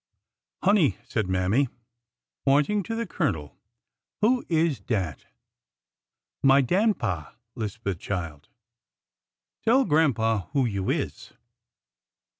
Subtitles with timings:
[0.63, 1.69] Honey," said Mammy,
[2.43, 3.55] pointing to the Colonel,
[4.21, 5.27] who is dat?"
[6.51, 8.49] My— dan'pa," lisped the child.
[9.61, 11.33] Tell grandpa who you is."